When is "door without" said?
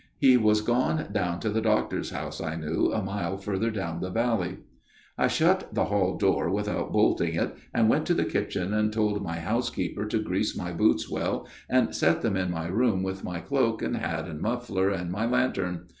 6.17-6.91